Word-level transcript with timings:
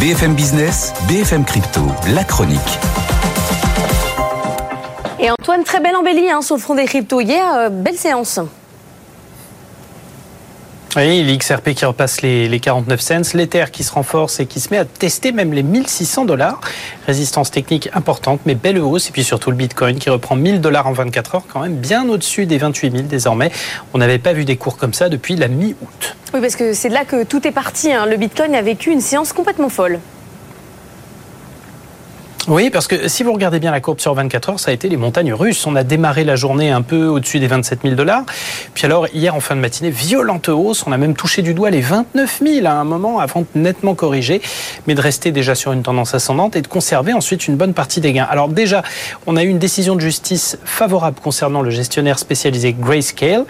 BFM 0.00 0.34
Business, 0.34 0.92
BFM 1.08 1.46
Crypto, 1.46 1.80
la 2.14 2.22
chronique. 2.22 2.60
Et 5.18 5.30
Antoine, 5.30 5.64
très 5.64 5.80
belle 5.80 5.96
embellie 5.96 6.28
hein, 6.28 6.42
sur 6.42 6.56
le 6.56 6.60
front 6.60 6.74
des 6.74 6.84
cryptos 6.84 7.22
hier, 7.22 7.46
euh, 7.54 7.68
belle 7.70 7.96
séance. 7.96 8.38
Oui, 10.96 11.22
l'XRP 11.24 11.70
qui 11.70 11.86
repasse 11.86 12.20
les, 12.20 12.60
49 12.60 13.00
cents, 13.00 13.22
l'Ether 13.34 13.64
qui 13.72 13.84
se 13.84 13.92
renforce 13.92 14.38
et 14.38 14.46
qui 14.46 14.60
se 14.60 14.68
met 14.70 14.78
à 14.78 14.84
tester 14.84 15.32
même 15.32 15.54
les 15.54 15.62
1600 15.62 16.26
dollars. 16.26 16.60
Résistance 17.06 17.50
technique 17.50 17.88
importante, 17.94 18.40
mais 18.44 18.54
belle 18.54 18.78
hausse. 18.78 19.08
Et 19.08 19.12
puis 19.12 19.24
surtout 19.24 19.50
le 19.50 19.56
Bitcoin 19.56 19.98
qui 19.98 20.10
reprend 20.10 20.36
1000 20.36 20.60
dollars 20.60 20.86
en 20.86 20.92
24 20.92 21.34
heures, 21.34 21.44
quand 21.50 21.60
même 21.60 21.76
bien 21.76 22.06
au-dessus 22.08 22.44
des 22.44 22.58
28 22.58 22.92
000 22.92 23.02
désormais. 23.04 23.50
On 23.94 23.98
n'avait 23.98 24.18
pas 24.18 24.34
vu 24.34 24.44
des 24.44 24.56
cours 24.56 24.76
comme 24.76 24.92
ça 24.92 25.08
depuis 25.08 25.36
la 25.36 25.48
mi-août. 25.48 26.05
Oui, 26.34 26.40
parce 26.40 26.56
que 26.56 26.72
c'est 26.72 26.88
là 26.88 27.04
que 27.04 27.24
tout 27.24 27.46
est 27.46 27.52
parti. 27.52 27.92
Hein. 27.92 28.06
Le 28.06 28.16
Bitcoin 28.16 28.54
a 28.54 28.62
vécu 28.62 28.90
une 28.90 29.00
séance 29.00 29.32
complètement 29.32 29.68
folle. 29.68 30.00
Oui, 32.48 32.70
parce 32.70 32.86
que 32.86 33.08
si 33.08 33.24
vous 33.24 33.32
regardez 33.32 33.58
bien 33.58 33.72
la 33.72 33.80
courbe 33.80 33.98
sur 33.98 34.14
24 34.14 34.50
heures, 34.50 34.60
ça 34.60 34.70
a 34.70 34.74
été 34.74 34.88
les 34.88 34.96
montagnes 34.96 35.34
russes. 35.34 35.66
On 35.66 35.74
a 35.74 35.82
démarré 35.82 36.22
la 36.22 36.36
journée 36.36 36.70
un 36.70 36.82
peu 36.82 37.06
au-dessus 37.06 37.40
des 37.40 37.48
27 37.48 37.80
000 37.82 37.96
dollars. 37.96 38.22
Puis 38.72 38.84
alors, 38.84 39.08
hier, 39.12 39.34
en 39.34 39.40
fin 39.40 39.56
de 39.56 39.60
matinée, 39.60 39.90
violente 39.90 40.48
hausse. 40.48 40.86
On 40.86 40.92
a 40.92 40.96
même 40.96 41.16
touché 41.16 41.42
du 41.42 41.54
doigt 41.54 41.70
les 41.70 41.80
29 41.80 42.42
000 42.46 42.66
à 42.66 42.70
un 42.70 42.84
moment 42.84 43.18
avant 43.18 43.40
de 43.40 43.60
nettement 43.60 43.96
corriger, 43.96 44.40
mais 44.86 44.94
de 44.94 45.00
rester 45.00 45.32
déjà 45.32 45.56
sur 45.56 45.72
une 45.72 45.82
tendance 45.82 46.14
ascendante 46.14 46.54
et 46.54 46.62
de 46.62 46.68
conserver 46.68 47.12
ensuite 47.12 47.48
une 47.48 47.56
bonne 47.56 47.74
partie 47.74 48.00
des 48.00 48.12
gains. 48.12 48.28
Alors 48.30 48.48
déjà, 48.48 48.84
on 49.26 49.36
a 49.36 49.42
eu 49.42 49.48
une 49.48 49.58
décision 49.58 49.96
de 49.96 50.00
justice 50.00 50.56
favorable 50.64 51.18
concernant 51.20 51.62
le 51.62 51.70
gestionnaire 51.70 52.20
spécialisé 52.20 52.76
Grayscale, 52.78 53.44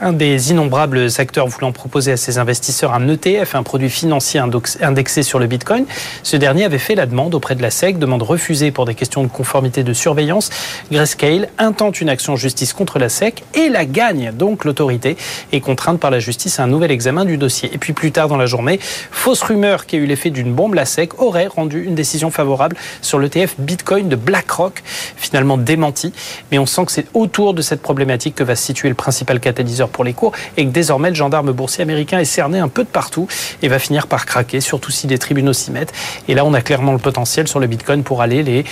un 0.00 0.12
des 0.12 0.50
innombrables 0.52 1.08
acteurs 1.18 1.48
voulant 1.48 1.72
proposer 1.72 2.12
à 2.12 2.16
ses 2.16 2.38
investisseurs 2.38 2.92
un 2.92 3.08
ETF, 3.08 3.54
un 3.54 3.62
produit 3.62 3.90
financier 3.90 4.40
indexé 4.82 5.22
sur 5.22 5.38
le 5.38 5.46
Bitcoin. 5.46 5.84
Ce 6.22 6.36
dernier 6.36 6.64
avait 6.64 6.78
fait 6.78 6.94
la 6.94 7.06
demande 7.06 7.34
auprès 7.34 7.54
de 7.54 7.62
la 7.62 7.70
SEC, 7.70 7.98
demande 7.98 8.22
refusée 8.36 8.70
pour 8.70 8.84
des 8.84 8.94
questions 8.94 9.22
de 9.22 9.28
conformité 9.28 9.82
de 9.82 9.94
surveillance. 9.94 10.50
Grayscale 10.92 11.48
intente 11.56 12.02
une 12.02 12.10
action 12.10 12.34
en 12.34 12.36
justice 12.36 12.74
contre 12.74 12.98
la 12.98 13.08
SEC 13.08 13.42
et 13.54 13.70
la 13.70 13.86
gagne. 13.86 14.30
Donc 14.30 14.66
l'autorité 14.66 15.16
est 15.52 15.60
contrainte 15.60 15.98
par 15.98 16.10
la 16.10 16.18
justice 16.18 16.60
à 16.60 16.64
un 16.64 16.66
nouvel 16.66 16.90
examen 16.90 17.24
du 17.24 17.38
dossier. 17.38 17.70
Et 17.72 17.78
puis 17.78 17.94
plus 17.94 18.12
tard 18.12 18.28
dans 18.28 18.36
la 18.36 18.44
journée, 18.44 18.78
fausse 19.10 19.40
rumeur 19.40 19.86
qui 19.86 19.96
a 19.96 19.98
eu 19.98 20.04
l'effet 20.04 20.28
d'une 20.28 20.52
bombe, 20.52 20.74
la 20.74 20.84
SEC 20.84 21.18
aurait 21.18 21.46
rendu 21.46 21.82
une 21.82 21.94
décision 21.94 22.30
favorable 22.30 22.76
sur 23.00 23.18
l'ETF 23.18 23.54
Bitcoin 23.58 24.10
de 24.10 24.16
BlackRock, 24.16 24.82
finalement 25.16 25.56
démenti. 25.56 26.12
Mais 26.52 26.58
on 26.58 26.66
sent 26.66 26.84
que 26.84 26.92
c'est 26.92 27.06
autour 27.14 27.54
de 27.54 27.62
cette 27.62 27.80
problématique 27.80 28.34
que 28.34 28.44
va 28.44 28.54
se 28.54 28.64
situer 28.64 28.90
le 28.90 28.94
principal 28.94 29.40
catalyseur 29.40 29.88
pour 29.88 30.04
les 30.04 30.12
cours 30.12 30.32
et 30.58 30.66
que 30.66 30.70
désormais 30.70 31.08
le 31.08 31.14
gendarme 31.14 31.52
boursier 31.52 31.80
américain 31.80 32.18
est 32.18 32.26
cerné 32.26 32.58
un 32.58 32.68
peu 32.68 32.84
de 32.84 32.88
partout 32.88 33.28
et 33.62 33.68
va 33.68 33.78
finir 33.78 34.08
par 34.08 34.26
craquer, 34.26 34.60
surtout 34.60 34.90
si 34.90 35.06
les 35.06 35.16
tribunaux 35.16 35.54
s'y 35.54 35.70
mettent. 35.70 35.94
Et 36.28 36.34
là, 36.34 36.44
on 36.44 36.52
a 36.52 36.60
clairement 36.60 36.92
le 36.92 36.98
potentiel 36.98 37.48
sur 37.48 37.60
le 37.60 37.66
Bitcoin 37.66 38.02
pour 38.02 38.20
les 38.26 38.64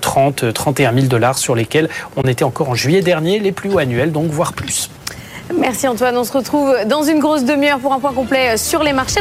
30, 0.00 0.52
31 0.52 0.94
000 0.94 1.06
dollars 1.06 1.38
sur 1.38 1.54
lesquels 1.54 1.88
on 2.16 2.22
était 2.22 2.44
encore 2.44 2.70
en 2.70 2.74
juillet 2.74 3.02
dernier, 3.02 3.38
les 3.38 3.52
plus 3.52 3.70
hauts 3.70 3.78
annuels, 3.78 4.12
donc 4.12 4.30
voire 4.30 4.52
plus. 4.52 4.90
Merci 5.58 5.88
Antoine, 5.88 6.16
on 6.16 6.24
se 6.24 6.32
retrouve 6.32 6.72
dans 6.86 7.02
une 7.02 7.18
grosse 7.18 7.44
demi-heure 7.44 7.80
pour 7.80 7.92
un 7.92 7.98
point 7.98 8.12
complet 8.12 8.56
sur 8.56 8.82
les 8.84 8.92
marchés. 8.92 9.18